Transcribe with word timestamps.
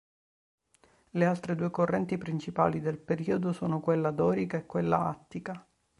Le 1.11 1.25
altre 1.25 1.53
due 1.53 1.69
correnti 1.69 2.17
principali 2.17 2.81
del 2.81 2.97
periodo 2.97 3.53
sono 3.53 3.79
quella 3.79 4.09
dorica 4.09 4.57
e 4.57 4.65
quella 4.65 5.05
attica. 5.07 5.63